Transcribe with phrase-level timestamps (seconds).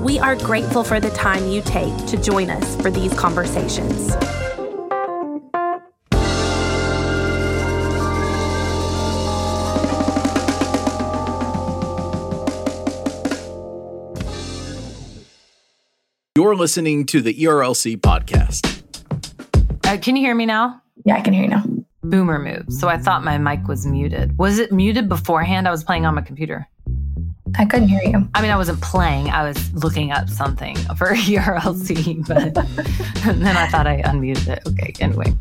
[0.00, 4.14] We are grateful for the time you take to join us for these conversations.
[16.34, 18.82] You're listening to the ERLC podcast.
[19.86, 20.80] Uh, can you hear me now?
[21.04, 21.64] Yeah, I can hear you now.
[22.02, 22.72] Boomer move.
[22.72, 24.38] So I thought my mic was muted.
[24.38, 25.68] Was it muted beforehand?
[25.68, 26.66] I was playing on my computer.
[27.58, 28.28] I couldn't hear you.
[28.34, 29.30] I mean, I wasn't playing.
[29.30, 32.54] I was looking up something for ERLC, but
[33.24, 34.62] then I thought I unmuted it.
[34.68, 35.34] Okay, anyway.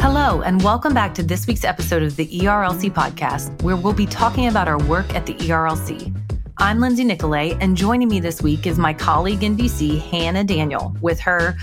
[0.00, 4.06] Hello, and welcome back to this week's episode of the ERLC podcast, where we'll be
[4.06, 6.14] talking about our work at the ERLC.
[6.58, 10.96] I'm Lindsay Nicolet, and joining me this week is my colleague in DC, Hannah Daniel,
[11.00, 11.56] with her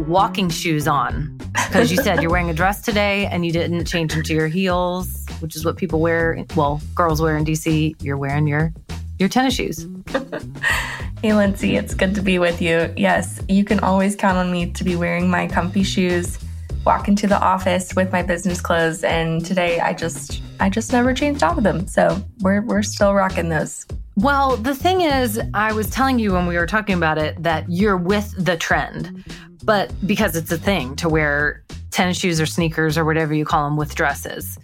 [0.00, 1.38] walking shoes on.
[1.52, 5.23] Because you said you're wearing a dress today and you didn't change into your heels,
[5.44, 6.42] which is what people wear.
[6.56, 8.02] Well, girls wear in DC.
[8.02, 8.72] You're wearing your
[9.18, 9.86] your tennis shoes.
[11.22, 12.92] hey, Lindsay, it's good to be with you.
[12.96, 16.38] Yes, you can always count on me to be wearing my comfy shoes,
[16.86, 21.12] walk into the office with my business clothes, and today I just I just never
[21.12, 21.86] changed out of them.
[21.86, 23.86] So we're we're still rocking those.
[24.16, 27.68] Well, the thing is, I was telling you when we were talking about it that
[27.68, 29.26] you're with the trend,
[29.62, 33.64] but because it's a thing to wear tennis shoes or sneakers or whatever you call
[33.64, 34.58] them with dresses.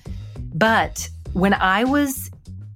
[0.61, 2.31] But when I was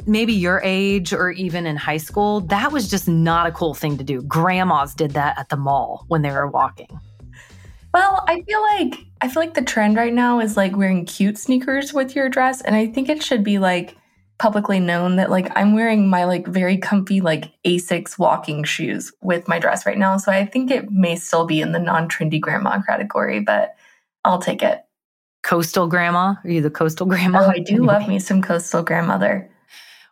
[0.07, 3.99] maybe your age or even in high school, that was just not a cool thing
[3.99, 4.23] to do.
[4.23, 6.89] Grandmas did that at the mall when they were walking.
[7.93, 11.37] Well, I feel like I feel like the trend right now is like wearing cute
[11.37, 13.97] sneakers with your dress and I think it should be like
[14.39, 19.47] publicly known that like I'm wearing my like very comfy like Asics walking shoes with
[19.47, 20.17] my dress right now.
[20.17, 23.77] So I think it may still be in the non-trendy grandma category, but
[24.25, 24.81] I'll take it.
[25.45, 26.35] Coastal grandma?
[26.43, 27.45] Are you the coastal grandma?
[27.45, 29.49] Oh, I do love me some coastal grandmother.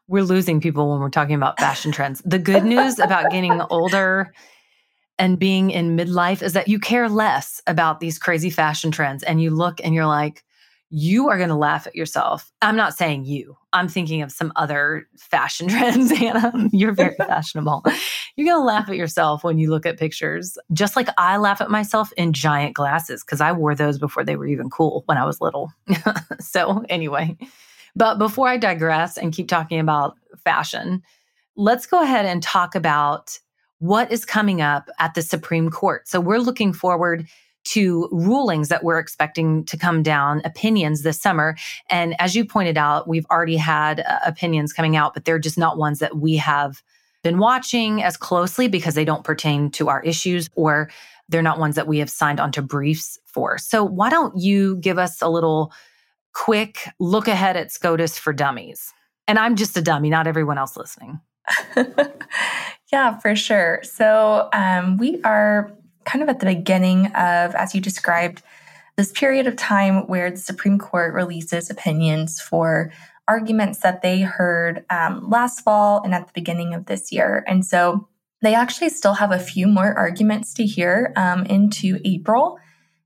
[0.07, 2.21] We're losing people when we're talking about fashion trends.
[2.25, 4.33] The good news about getting older
[5.19, 9.41] and being in midlife is that you care less about these crazy fashion trends and
[9.41, 10.45] you look and you're like,
[10.95, 12.53] you are going to laugh at yourself.
[12.61, 13.57] I'm not saying you.
[13.73, 16.69] I'm thinking of some other fashion trends, Hannah.
[16.71, 17.83] You're very fashionable.
[18.37, 21.63] You're going to laugh at yourself when you look at pictures, just like I laugh
[21.63, 25.17] at myself in giant glasses because I wore those before they were even cool when
[25.17, 25.73] I was little.
[26.41, 27.39] so, anyway,
[27.97, 31.03] but before I digress and keep talking about fashion,
[31.57, 33.39] let's go ahead and talk about
[33.79, 36.07] what is coming up at the Supreme Court.
[36.07, 37.27] So, we're looking forward
[37.65, 41.57] to rulings that we're expecting to come down, opinions this summer.
[41.89, 45.59] And as you pointed out, we've already had uh, opinions coming out, but they're just
[45.59, 46.83] not ones that we have
[47.23, 50.91] been watching as closely because they don't pertain to our issues or
[51.29, 53.59] they're not ones that we have signed onto briefs for.
[53.59, 55.73] So, why don't you give us a little
[56.35, 58.93] quick look ahead at SCOTUS for dummies?
[59.29, 61.21] And I'm just a dummy, not everyone else listening.
[62.93, 63.81] yeah, for sure.
[63.85, 65.73] So, um, we are
[66.05, 68.43] kind of at the beginning of, as you described,
[68.97, 72.93] this period of time where the Supreme Court releases opinions for
[73.29, 77.45] arguments that they heard um, last fall and at the beginning of this year.
[77.47, 78.09] And so
[78.43, 82.59] they actually still have a few more arguments to hear um, into April.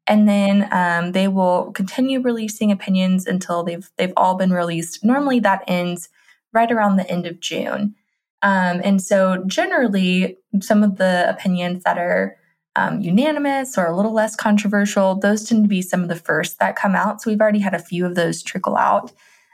[0.06, 5.04] And then um, they will continue releasing opinions until they've they've all been released.
[5.04, 6.08] Normally, that ends
[6.52, 7.94] right around the end of June.
[8.42, 12.36] Um, and so, generally, some of the opinions that are
[12.76, 16.58] um, unanimous or a little less controversial, those tend to be some of the first
[16.60, 17.20] that come out.
[17.20, 19.12] So we've already had a few of those trickle out.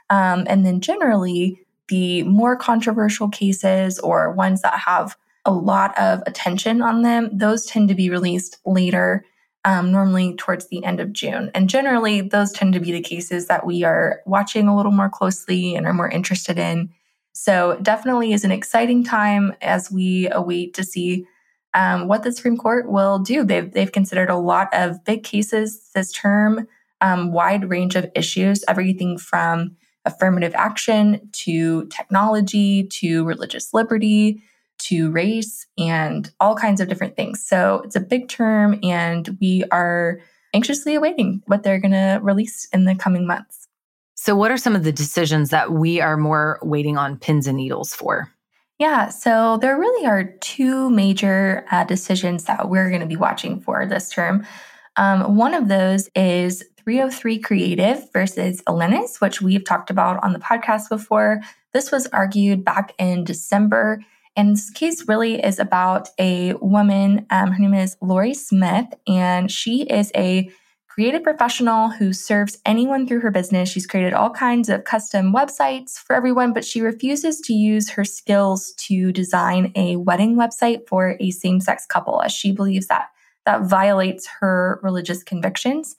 [0.09, 6.21] Um, and then generally, the more controversial cases or ones that have a lot of
[6.25, 9.25] attention on them, those tend to be released later,
[9.65, 11.49] um, normally towards the end of June.
[11.53, 15.09] And generally, those tend to be the cases that we are watching a little more
[15.09, 16.89] closely and are more interested in.
[17.33, 21.25] So, definitely is an exciting time as we await to see
[21.73, 23.43] um, what the Supreme Court will do.
[23.43, 26.67] They've, they've considered a lot of big cases this term,
[27.01, 29.75] um, wide range of issues, everything from
[30.05, 34.41] affirmative action to technology to religious liberty
[34.77, 37.45] to race and all kinds of different things.
[37.45, 40.19] So it's a big term, and we are
[40.53, 43.67] anxiously awaiting what they're going to release in the coming months.
[44.15, 47.57] So, what are some of the decisions that we are more waiting on pins and
[47.57, 48.31] needles for?
[48.79, 53.61] Yeah, so there really are two major uh, decisions that we're going to be watching
[53.61, 54.45] for this term.
[54.97, 60.39] Um, one of those is 303 Creative versus Elenis, which we've talked about on the
[60.39, 61.41] podcast before.
[61.73, 63.99] This was argued back in December.
[64.35, 67.25] And this case really is about a woman.
[67.29, 70.49] Um, her name is Lori Smith, and she is a
[70.93, 73.67] creative professional who serves anyone through her business.
[73.67, 78.05] She's created all kinds of custom websites for everyone, but she refuses to use her
[78.05, 83.09] skills to design a wedding website for a same sex couple, as she believes that
[83.47, 85.95] that violates her religious convictions.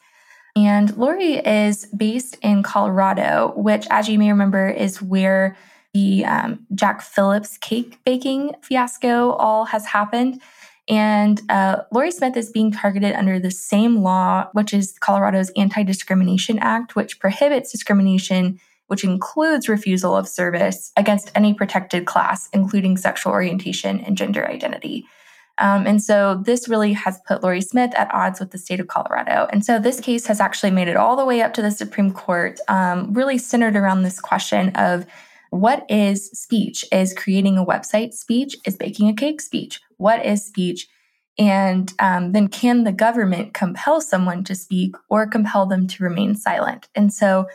[0.54, 5.56] And Lori is based in Colorado, which, as you may remember, is where
[5.92, 10.40] the um, Jack Phillips cake baking fiasco all has happened.
[10.88, 15.82] And uh, Lori Smith is being targeted under the same law, which is Colorado's Anti
[15.82, 22.98] Discrimination Act, which prohibits discrimination, which includes refusal of service against any protected class, including
[22.98, 25.06] sexual orientation and gender identity.
[25.58, 28.88] Um, and so this really has put Lori Smith at odds with the state of
[28.88, 29.46] Colorado.
[29.50, 32.12] And so this case has actually made it all the way up to the Supreme
[32.12, 35.06] Court, um, really centered around this question of
[35.50, 36.84] what is speech?
[36.90, 38.56] Is creating a website speech?
[38.66, 39.80] Is baking a cake speech?
[40.04, 40.86] What is speech?
[41.38, 46.34] And um, then can the government compel someone to speak or compel them to remain
[46.34, 46.88] silent?
[46.94, 47.46] And so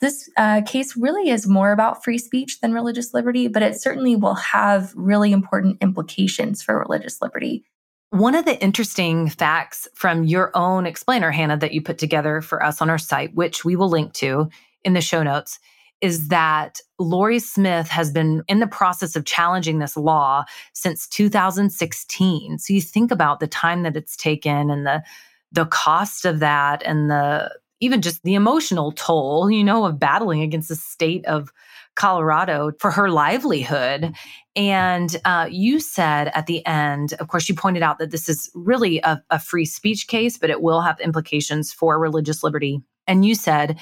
[0.00, 4.16] this uh, case really is more about free speech than religious liberty, but it certainly
[4.16, 7.62] will have really important implications for religious liberty.
[8.08, 12.62] One of the interesting facts from your own explainer, Hannah, that you put together for
[12.62, 14.48] us on our site, which we will link to
[14.82, 15.58] in the show notes,
[16.00, 22.58] is that Lori Smith has been in the process of challenging this law since 2016.
[22.58, 25.02] So you think about the time that it's taken and the
[25.50, 27.50] the cost of that and the
[27.80, 31.52] even just the emotional toll, you know, of battling against the state of
[31.94, 34.12] Colorado for her livelihood.
[34.56, 38.50] And uh, you said at the end, of course, you pointed out that this is
[38.54, 42.80] really a, a free speech case, but it will have implications for religious liberty.
[43.06, 43.78] And you said,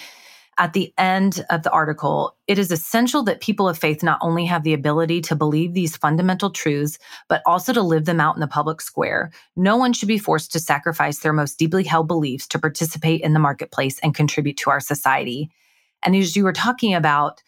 [0.58, 4.46] at the end of the article, it is essential that people of faith not only
[4.46, 6.98] have the ability to believe these fundamental truths,
[7.28, 9.30] but also to live them out in the public square.
[9.54, 13.34] No one should be forced to sacrifice their most deeply held beliefs to participate in
[13.34, 15.50] the marketplace and contribute to our society.
[16.02, 17.42] And as you were talking about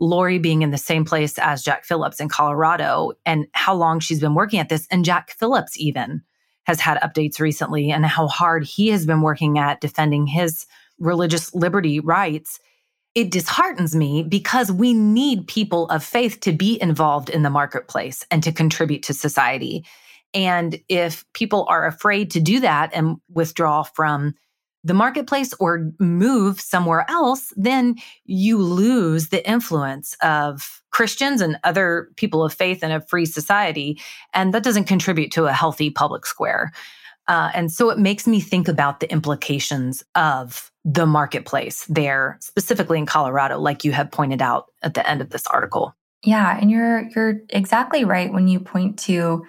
[0.00, 4.20] Lori being in the same place as Jack Phillips in Colorado and how long she's
[4.20, 6.22] been working at this, and Jack Phillips even
[6.64, 10.66] has had updates recently and how hard he has been working at defending his
[10.98, 12.60] religious liberty rights,
[13.14, 18.24] it disheartens me because we need people of faith to be involved in the marketplace
[18.30, 19.84] and to contribute to society.
[20.32, 24.34] And if people are afraid to do that and withdraw from
[24.82, 32.10] the marketplace or move somewhere else, then you lose the influence of Christians and other
[32.16, 33.98] people of faith in a free society.
[34.34, 36.72] And that doesn't contribute to a healthy public square.
[37.26, 42.98] Uh, and so it makes me think about the implications of the marketplace there, specifically
[42.98, 45.94] in Colorado, like you have pointed out at the end of this article.
[46.22, 49.44] Yeah, and you're you're exactly right when you point to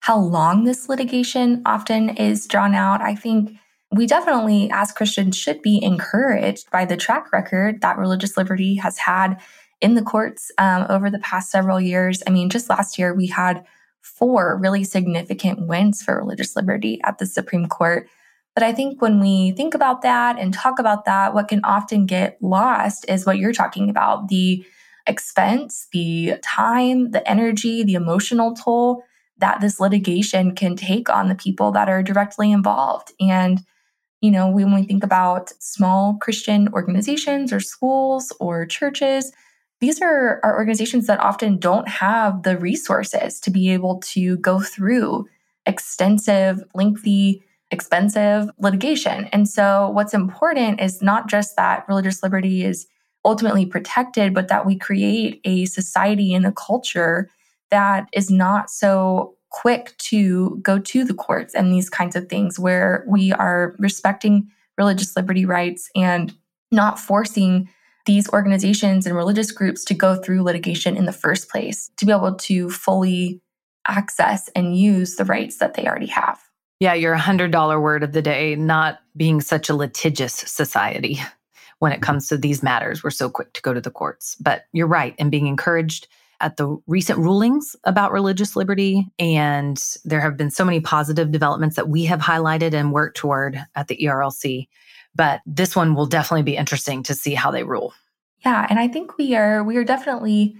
[0.00, 3.00] how long this litigation often is drawn out.
[3.00, 3.52] I think
[3.92, 8.98] we definitely, as Christians, should be encouraged by the track record that religious liberty has
[8.98, 9.40] had
[9.80, 12.22] in the courts um, over the past several years.
[12.26, 13.64] I mean, just last year we had
[14.06, 18.08] four really significant wins for religious liberty at the Supreme Court.
[18.54, 22.06] But I think when we think about that and talk about that, what can often
[22.06, 24.64] get lost is what you're talking about the
[25.06, 29.02] expense, the time, the energy, the emotional toll
[29.38, 33.12] that this litigation can take on the people that are directly involved.
[33.20, 33.60] And,
[34.22, 39.32] you know, when we think about small Christian organizations or schools or churches,
[39.80, 44.60] these are, are organizations that often don't have the resources to be able to go
[44.60, 45.26] through
[45.66, 49.26] extensive, lengthy, expensive litigation.
[49.26, 52.86] And so, what's important is not just that religious liberty is
[53.24, 57.28] ultimately protected, but that we create a society and a culture
[57.70, 62.58] that is not so quick to go to the courts and these kinds of things,
[62.58, 66.34] where we are respecting religious liberty rights and
[66.70, 67.68] not forcing
[68.06, 72.12] these organizations and religious groups to go through litigation in the first place to be
[72.12, 73.40] able to fully
[73.88, 76.40] access and use the rights that they already have.
[76.80, 81.20] Yeah, your $100 word of the day, not being such a litigious society
[81.78, 83.02] when it comes to these matters.
[83.02, 84.36] We're so quick to go to the courts.
[84.36, 86.08] But you're right, and being encouraged
[86.40, 89.06] at the recent rulings about religious liberty.
[89.18, 93.64] And there have been so many positive developments that we have highlighted and worked toward
[93.74, 94.68] at the ERLC
[95.16, 97.94] but this one will definitely be interesting to see how they rule.
[98.44, 100.56] Yeah, and I think we are we are definitely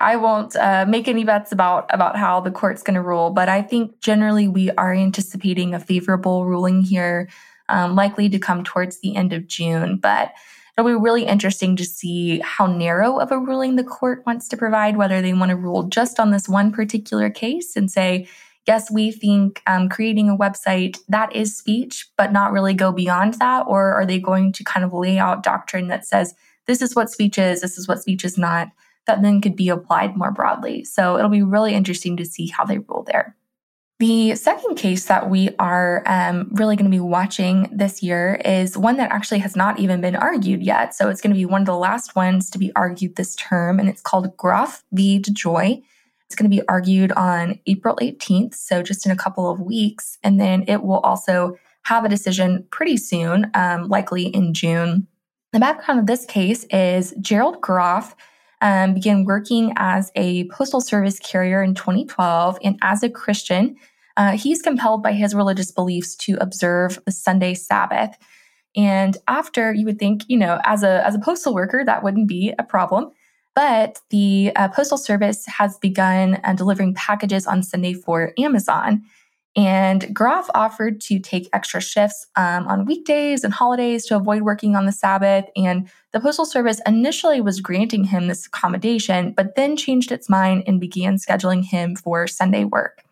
[0.00, 3.48] I won't uh, make any bets about about how the court's going to rule, but
[3.48, 7.28] I think generally we are anticipating a favorable ruling here,
[7.68, 9.98] um, likely to come towards the end of June.
[9.98, 10.32] But
[10.76, 14.56] it'll be really interesting to see how narrow of a ruling the court wants to
[14.56, 14.96] provide.
[14.96, 18.28] Whether they want to rule just on this one particular case and say,
[18.68, 23.34] yes, we think um, creating a website that is speech, but not really go beyond
[23.34, 26.34] that, or are they going to kind of lay out doctrine that says
[26.66, 28.68] this is what speech is, this is what speech is not?
[29.08, 30.84] that then could be applied more broadly.
[30.84, 33.34] So it'll be really interesting to see how they rule there.
[33.98, 38.78] The second case that we are um, really going to be watching this year is
[38.78, 40.94] one that actually has not even been argued yet.
[40.94, 43.80] So it's going to be one of the last ones to be argued this term,
[43.80, 45.20] and it's called Groff v.
[45.20, 45.82] DeJoy.
[46.28, 50.18] It's going to be argued on April 18th, so just in a couple of weeks.
[50.22, 55.06] And then it will also have a decision pretty soon, um, likely in June.
[55.54, 58.14] The background of this case is Gerald Groff
[58.60, 62.58] um, began working as a postal service carrier in 2012.
[62.62, 63.76] And as a Christian,
[64.18, 68.18] uh, he's compelled by his religious beliefs to observe the Sunday Sabbath.
[68.76, 72.28] And after you would think, you know, as a as a postal worker, that wouldn't
[72.28, 73.12] be a problem.
[73.58, 79.02] But the uh, postal service has begun uh, delivering packages on Sunday for Amazon.
[79.56, 84.76] And Groff offered to take extra shifts um, on weekdays and holidays to avoid working
[84.76, 85.46] on the Sabbath.
[85.56, 90.62] And the Postal Service initially was granting him this accommodation, but then changed its mind
[90.68, 93.02] and began scheduling him for Sunday work.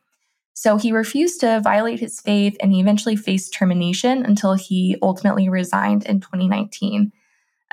[0.52, 5.48] So he refused to violate his faith and he eventually faced termination until he ultimately
[5.48, 7.10] resigned in 2019.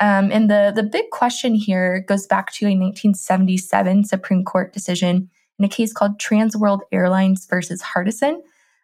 [0.03, 5.29] Um, and the, the big question here goes back to a 1977 Supreme Court decision
[5.59, 8.41] in a case called Transworld Airlines versus Hardison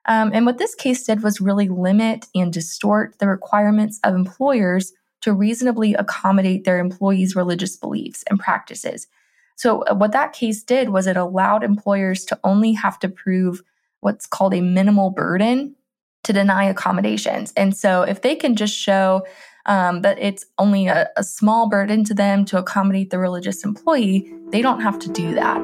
[0.10, 4.92] um, and what this case did was really limit and distort the requirements of employers
[5.22, 9.08] to reasonably accommodate their employees' religious beliefs and practices.
[9.56, 13.62] So, uh, what that case did was it allowed employers to only have to prove
[14.00, 15.76] what's called a minimal burden
[16.24, 17.52] to deny accommodations.
[17.56, 19.26] And so, if they can just show
[19.70, 24.34] um, that it's only a, a small burden to them to accommodate the religious employee,
[24.50, 25.58] they don't have to do that.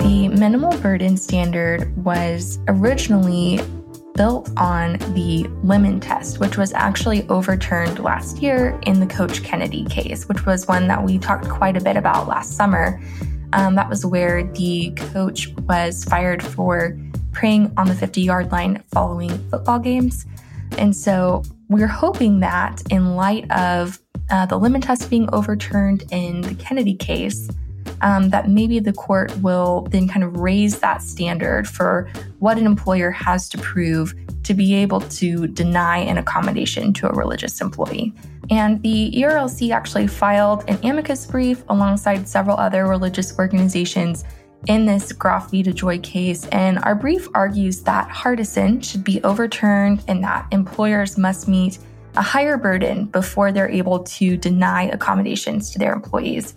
[0.00, 3.60] The minimal burden standard was originally
[4.14, 9.84] built on the Lemon test, which was actually overturned last year in the Coach Kennedy
[9.84, 12.98] case, which was one that we talked quite a bit about last summer.
[13.52, 16.98] Um, that was where the coach was fired for
[17.36, 20.24] praying on the 50 yard line following football games.
[20.78, 24.00] And so we're hoping that in light of
[24.30, 27.48] uh, the Lemon test being overturned in the Kennedy case,
[28.00, 32.66] um, that maybe the court will then kind of raise that standard for what an
[32.66, 38.14] employer has to prove to be able to deny an accommodation to a religious employee.
[38.50, 44.24] And the ERLC actually filed an amicus brief alongside several other religious organizations
[44.66, 45.62] in this Groff v.
[45.62, 46.46] DeJoy case.
[46.46, 51.78] And our brief argues that Hardison should be overturned and that employers must meet
[52.16, 56.54] a higher burden before they're able to deny accommodations to their employees.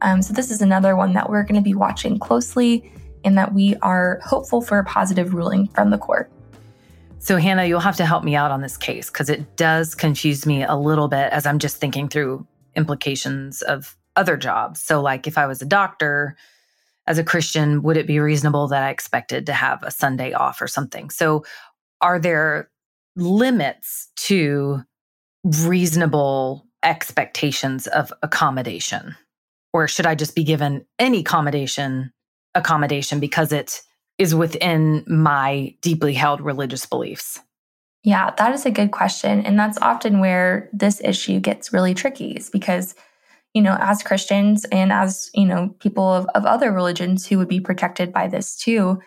[0.00, 2.90] Um, so, this is another one that we're going to be watching closely
[3.24, 6.30] and that we are hopeful for a positive ruling from the court.
[7.20, 10.44] So, Hannah, you'll have to help me out on this case because it does confuse
[10.44, 12.44] me a little bit as I'm just thinking through
[12.74, 14.82] implications of other jobs.
[14.82, 16.36] So, like if I was a doctor
[17.06, 20.60] as a Christian, would it be reasonable that I expected to have a Sunday off
[20.60, 21.10] or something?
[21.10, 21.44] So,
[22.00, 22.70] are there
[23.16, 24.82] limits to
[25.44, 29.16] reasonable expectations of accommodation?
[29.72, 32.12] or should I just be given any accommodation
[32.54, 33.80] accommodation because it
[34.18, 37.40] is within my deeply held religious beliefs?
[38.04, 39.40] Yeah, that is a good question.
[39.46, 42.94] And that's often where this issue gets really tricky is because,
[43.54, 47.48] you know, as Christians and as, you know, people of, of other religions who would
[47.48, 49.00] be protected by this too,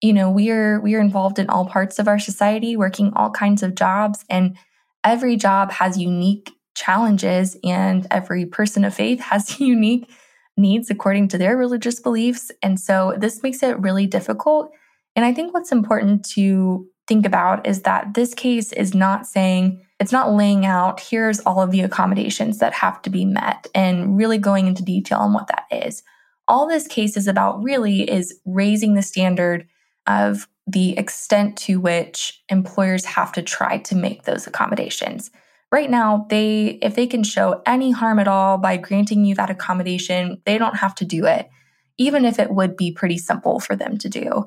[0.00, 3.30] you know, we are we are involved in all parts of our society, working all
[3.30, 4.24] kinds of jobs.
[4.28, 4.56] And
[5.04, 10.10] every job has unique challenges and every person of faith has unique
[10.56, 12.50] needs according to their religious beliefs.
[12.62, 14.70] And so this makes it really difficult.
[15.14, 19.84] And I think what's important to think about is that this case is not saying,
[20.00, 24.16] it's not laying out, here's all of the accommodations that have to be met and
[24.16, 26.02] really going into detail on what that is.
[26.48, 29.68] All this case is about really is raising the standard
[30.06, 35.30] of the extent to which employers have to try to make those accommodations
[35.72, 39.50] right now they if they can show any harm at all by granting you that
[39.50, 41.50] accommodation they don't have to do it
[41.98, 44.46] even if it would be pretty simple for them to do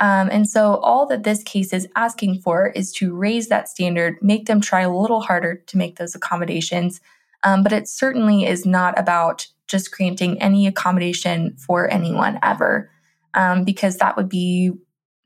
[0.00, 4.16] Um, and so, all that this case is asking for is to raise that standard,
[4.22, 7.00] make them try a little harder to make those accommodations.
[7.42, 12.90] Um, but it certainly is not about just granting any accommodation for anyone ever,
[13.34, 14.72] um, because that would be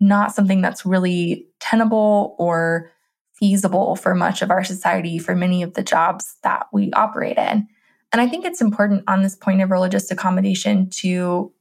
[0.01, 2.91] not something that's really tenable or
[3.33, 7.67] feasible for much of our society for many of the jobs that we operate in.
[8.13, 11.53] And I think it's important on this point of religious accommodation to,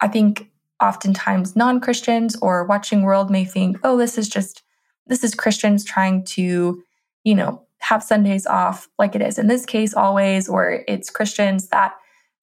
[0.00, 0.50] I think,
[0.80, 4.62] oftentimes non Christians or watching world may think, oh, this is just,
[5.06, 6.82] this is Christians trying to,
[7.24, 11.68] you know, have Sundays off like it is in this case always, or it's Christians
[11.68, 11.94] that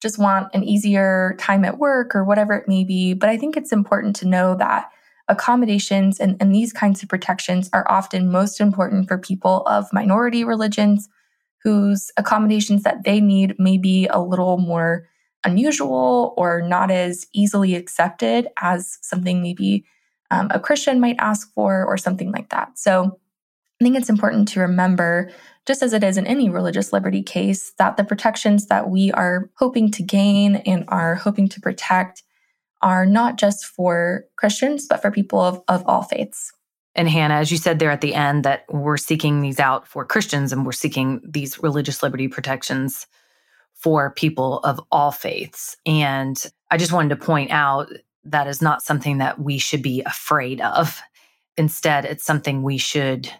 [0.01, 3.13] just want an easier time at work or whatever it may be.
[3.13, 4.89] But I think it's important to know that
[5.27, 10.43] accommodations and, and these kinds of protections are often most important for people of minority
[10.43, 11.09] religions
[11.63, 15.07] whose accommodations that they need may be a little more
[15.47, 19.85] unusual or not as easily accepted as something maybe
[20.29, 22.77] um, a Christian might ask for or something like that.
[22.77, 23.17] So
[23.79, 25.31] I think it's important to remember,
[25.65, 29.49] just as it is in any religious liberty case, that the protections that we are
[29.55, 32.23] hoping to gain and are hoping to protect
[32.81, 36.51] are not just for Christians, but for people of, of all faiths.
[36.93, 40.03] And Hannah, as you said there at the end, that we're seeking these out for
[40.03, 43.05] Christians and we're seeking these religious liberty protections
[43.77, 45.77] for people of all faiths.
[45.85, 47.89] And I just wanted to point out
[48.25, 51.01] that is not something that we should be afraid of.
[51.55, 53.31] Instead, it's something we should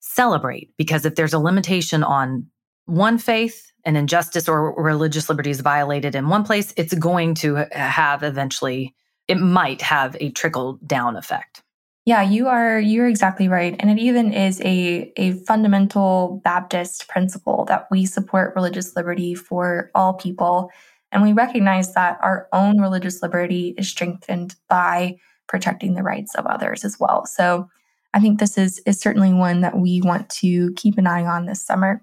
[0.00, 2.46] celebrate because if there's a limitation on
[2.86, 7.66] one faith, an injustice or religious liberty is violated in one place, it's going to
[7.72, 8.94] have eventually,
[9.26, 11.62] it might have a trickle down effect.
[12.08, 13.76] Yeah, you are you're exactly right.
[13.78, 19.90] And it even is a, a fundamental Baptist principle that we support religious liberty for
[19.94, 20.70] all people.
[21.12, 26.46] And we recognize that our own religious liberty is strengthened by protecting the rights of
[26.46, 27.26] others as well.
[27.26, 27.68] So
[28.14, 31.44] I think this is is certainly one that we want to keep an eye on
[31.44, 32.02] this summer.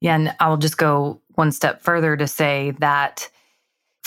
[0.00, 3.30] Yeah, and I'll just go one step further to say that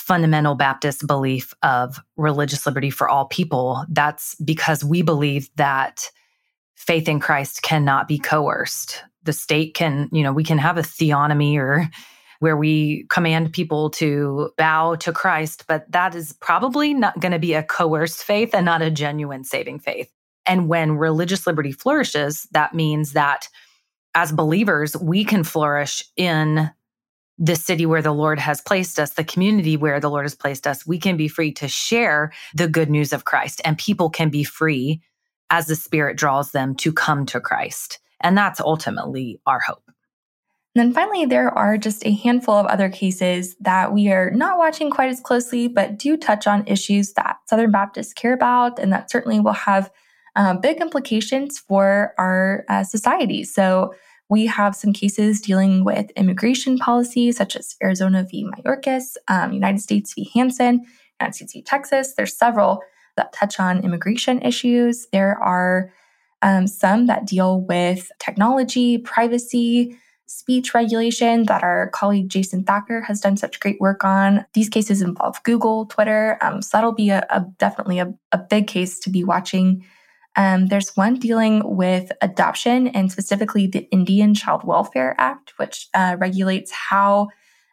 [0.07, 6.09] fundamental Baptist belief of religious liberty for all people, that's because we believe that
[6.75, 9.03] faith in Christ cannot be coerced.
[9.23, 11.89] The state can, you know, we can have a theonomy or
[12.39, 17.39] where we command people to bow to Christ, but that is probably not going to
[17.39, 20.09] be a coerced faith and not a genuine saving faith.
[20.45, 23.49] And when religious liberty flourishes, that means that
[24.15, 26.71] as believers, we can flourish in
[27.37, 30.65] the city where the Lord has placed us, the community where the Lord has placed
[30.65, 34.29] us, we can be free to share the good news of Christ and people can
[34.29, 35.01] be free
[35.49, 37.99] as the Spirit draws them to come to Christ.
[38.21, 39.83] And that's ultimately our hope.
[40.75, 44.59] And then finally, there are just a handful of other cases that we are not
[44.59, 48.91] watching quite as closely, but do touch on issues that Southern Baptists care about and
[48.91, 49.89] that certainly will have
[50.35, 53.43] uh, big implications for our uh, society.
[53.43, 53.95] So,
[54.29, 58.45] we have some cases dealing with immigration policy, such as Arizona v.
[58.45, 60.29] Mayorkas, um, United States v.
[60.33, 60.85] Hansen,
[61.19, 61.61] United States v.
[61.61, 62.13] Texas.
[62.15, 62.81] There's several
[63.15, 65.07] that touch on immigration issues.
[65.11, 65.91] There are
[66.41, 73.21] um, some that deal with technology, privacy, speech regulation that our colleague Jason Thacker has
[73.21, 74.45] done such great work on.
[74.53, 78.67] These cases involve Google, Twitter, um, so that'll be a, a definitely a, a big
[78.67, 79.85] case to be watching
[80.37, 86.15] um, there's one dealing with adoption and specifically the Indian Child Welfare Act, which uh,
[86.19, 87.27] regulates how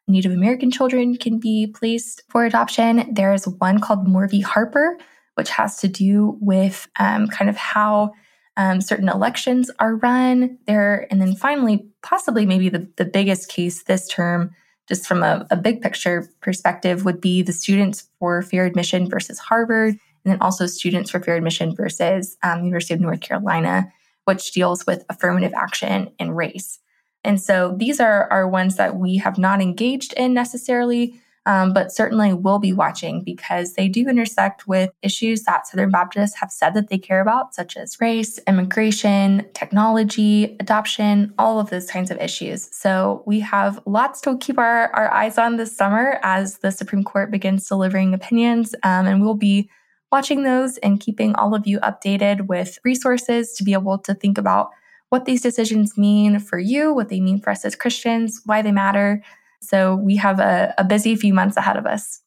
[0.09, 3.07] Native American children can be placed for adoption.
[3.13, 4.41] There is one called Moore v.
[4.41, 4.99] Harper,
[5.35, 8.13] which has to do with um, kind of how
[8.57, 11.07] um, certain elections are run there.
[11.11, 14.53] And then finally, possibly maybe the, the biggest case this term,
[14.89, 19.39] just from a, a big picture perspective, would be the Students for Fair Admission versus
[19.39, 23.93] Harvard and then also Students for Fair Admission versus um, University of North Carolina,
[24.25, 26.79] which deals with affirmative action and race.
[27.25, 31.93] And so these are, are ones that we have not engaged in necessarily, um, but
[31.93, 36.73] certainly will be watching because they do intersect with issues that Southern Baptists have said
[36.73, 42.19] that they care about, such as race, immigration, technology, adoption, all of those kinds of
[42.19, 42.75] issues.
[42.75, 47.05] So we have lots to keep our, our eyes on this summer as the Supreme
[47.05, 49.69] Court begins delivering opinions, um, and we'll be
[50.13, 54.39] watching those and keeping all of you updated with resources to be able to think
[54.39, 54.71] about
[55.11, 58.73] what these decisions mean for you, what they mean for us as Christians, why they
[58.73, 59.23] matter.
[59.61, 62.21] So we have a, a busy few months ahead of us.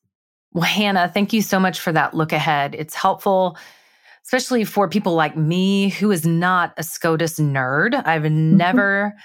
[0.54, 2.76] Well, Hannah, thank you so much for that look ahead.
[2.76, 3.58] It's helpful,
[4.24, 7.94] especially for people like me who is not a SCOTUS nerd.
[8.06, 8.58] I've mm-hmm.
[8.58, 9.16] never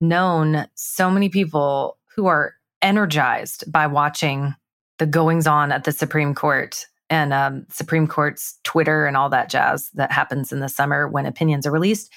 [0.00, 4.54] known so many people who are energized by watching
[4.98, 9.48] the goings on at the Supreme Court and um, Supreme Court's Twitter and all that
[9.48, 12.12] jazz that happens in the summer when opinions are released.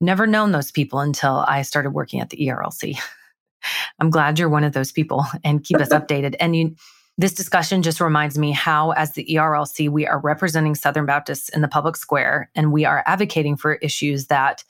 [0.00, 2.98] Never known those people until I started working at the ERLC.
[3.98, 6.34] I'm glad you're one of those people and keep us updated.
[6.40, 6.76] And you,
[7.16, 11.62] this discussion just reminds me how, as the ERLC, we are representing Southern Baptists in
[11.62, 14.64] the public square and we are advocating for issues that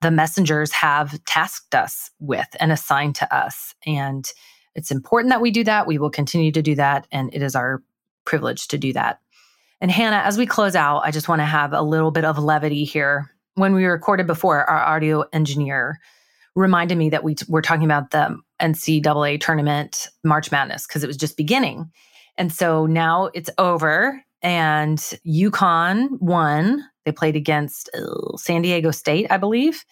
[0.00, 3.74] the messengers have tasked us with and assigned to us.
[3.86, 4.28] And
[4.74, 5.86] it's important that we do that.
[5.86, 7.06] We will continue to do that.
[7.12, 7.82] And it is our
[8.24, 9.20] privilege to do that.
[9.80, 12.38] And Hannah, as we close out, I just want to have a little bit of
[12.38, 13.30] levity here.
[13.54, 15.98] When we recorded before, our audio engineer
[16.54, 21.08] reminded me that we t- were talking about the NCAA tournament March Madness because it
[21.08, 21.90] was just beginning.
[22.38, 26.84] And so now it's over and UConn won.
[27.04, 29.84] They played against uh, San Diego State, I believe.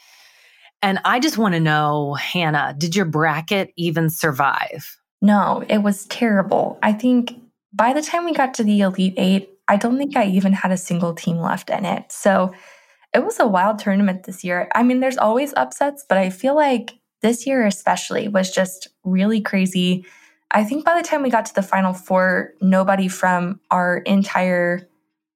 [0.82, 4.96] And I just want to know, Hannah, did your bracket even survive?
[5.20, 6.78] No, it was terrible.
[6.82, 7.34] I think
[7.72, 10.72] by the time we got to the Elite Eight, I don't think I even had
[10.72, 12.10] a single team left in it.
[12.10, 12.52] So
[13.14, 14.68] it was a wild tournament this year.
[14.74, 19.40] I mean, there's always upsets, but I feel like this year, especially, was just really
[19.40, 20.04] crazy.
[20.50, 24.88] I think by the time we got to the final four, nobody from our entire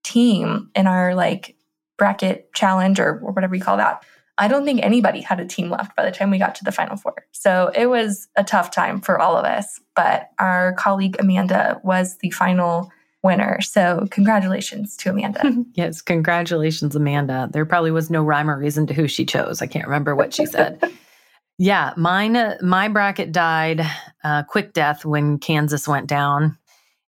[0.02, 1.56] team in our like
[1.96, 4.04] bracket challenge or, or whatever you call that,
[4.38, 6.72] I don't think anybody had a team left by the time we got to the
[6.72, 7.14] final four.
[7.32, 9.80] So it was a tough time for all of us.
[9.94, 12.90] But our colleague Amanda was the final
[13.22, 13.60] winner.
[13.62, 15.64] So congratulations to Amanda.
[15.74, 17.48] yes, congratulations, Amanda.
[17.52, 19.62] There probably was no rhyme or reason to who she chose.
[19.62, 20.82] I can't remember what she said.
[21.58, 23.84] yeah, mine, uh, my bracket died
[24.22, 26.58] uh, quick death when Kansas went down.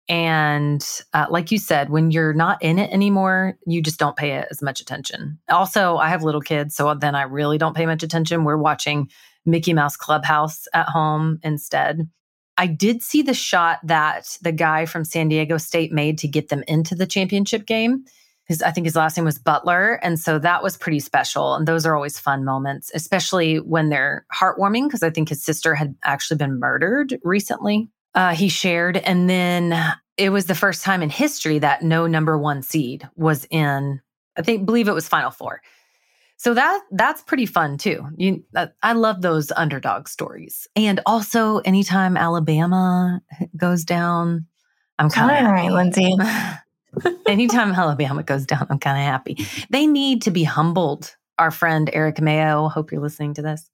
[0.10, 4.32] And uh, like you said, when you're not in it anymore, you just don't pay
[4.32, 5.38] it as much attention.
[5.50, 8.44] Also, I have little kids, so then I really don't pay much attention.
[8.44, 9.10] We're watching
[9.46, 12.10] Mickey Mouse Clubhouse at home instead.
[12.58, 16.50] I did see the shot that the guy from San Diego State made to get
[16.50, 18.04] them into the championship game.
[18.46, 20.00] His, I think his last name was Butler.
[20.02, 21.54] And so that was pretty special.
[21.54, 25.76] And those are always fun moments, especially when they're heartwarming, because I think his sister
[25.76, 27.90] had actually been murdered recently.
[28.16, 28.98] Uh, he shared.
[28.98, 29.78] And then
[30.18, 34.02] it was the first time in history that no number one seed was in,
[34.38, 35.62] I think, believe it was Final Four.
[36.38, 38.06] So that that's pretty fun too.
[38.16, 43.22] You, uh, I love those underdog stories, and also anytime Alabama
[43.58, 44.48] goes down,
[44.98, 46.16] I'm kind of right, Lindsay.
[47.28, 49.46] anytime Alabama goes down, I'm kind of happy.
[49.70, 51.16] They need to be humbled.
[51.38, 52.68] Our friend Eric Mayo.
[52.68, 53.70] Hope you're listening to this.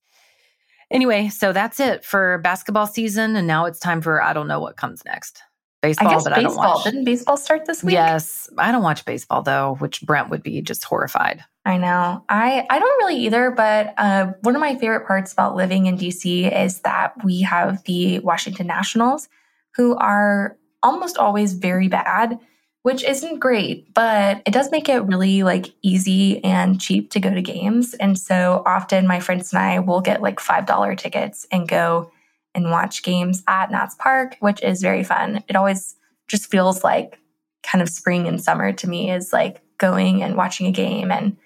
[0.91, 4.59] Anyway, so that's it for basketball season, and now it's time for I don't know
[4.59, 5.41] what comes next.
[5.81, 6.51] Baseball, I guess but baseball.
[6.51, 6.83] I don't watch.
[6.83, 7.93] Didn't baseball start this week?
[7.93, 11.43] Yes, I don't watch baseball though, which Brent would be just horrified.
[11.65, 12.23] I know.
[12.29, 15.97] I, I don't really either, but uh, one of my favorite parts about living in
[15.97, 19.27] DC is that we have the Washington Nationals,
[19.75, 22.39] who are almost always very bad,
[22.85, 27.33] which isn't great, but it does make it really like easy and cheap to go
[27.33, 27.95] to games.
[27.95, 32.11] And so often my friends and I will get like $5 tickets and go
[32.53, 35.43] and watch games at Nats Park, which is very fun.
[35.47, 35.95] It always
[36.27, 37.17] just feels like
[37.63, 41.11] kind of spring and summer to me is like going and watching a game.
[41.11, 41.37] And,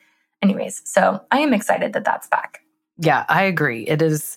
[0.42, 2.64] anyways, so I am excited that that's back.
[2.98, 3.84] Yeah, I agree.
[3.88, 4.36] It is.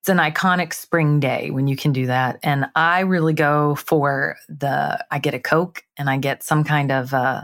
[0.00, 2.38] It's an iconic spring day when you can do that.
[2.42, 6.90] And I really go for the I get a Coke and I get some kind
[6.90, 7.42] of uh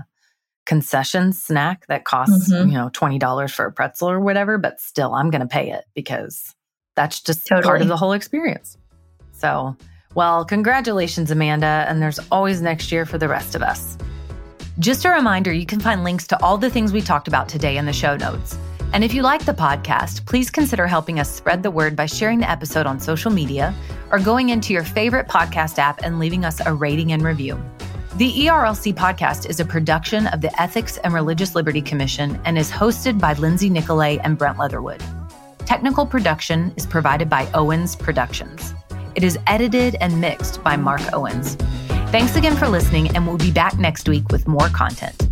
[0.65, 2.67] concession snack that costs, Mhm.
[2.73, 5.85] you know, $20 for a pretzel or whatever, but still I'm going to pay it
[5.95, 6.55] because
[6.97, 8.77] that's just part of the whole experience.
[9.33, 9.77] So,
[10.17, 11.85] well, congratulations, Amanda.
[11.89, 13.97] And there's always next year for the rest of us.
[14.81, 17.77] Just a reminder you can find links to all the things we talked about today
[17.77, 18.59] in the show notes.
[18.93, 22.39] And if you like the podcast, please consider helping us spread the word by sharing
[22.39, 23.75] the episode on social media
[24.11, 27.61] or going into your favorite podcast app and leaving us a rating and review.
[28.17, 32.71] The ERLC podcast is a production of the Ethics and Religious Liberty Commission and is
[32.71, 35.03] hosted by Lindsay Nicolet and Brent Leatherwood.
[35.67, 38.73] Technical production is provided by Owens Productions.
[39.15, 41.57] It is edited and mixed by Mark Owens.
[42.11, 45.29] Thanks again for listening, and we'll be back next week with more content.